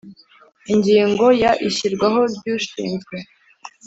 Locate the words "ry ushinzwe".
2.35-3.15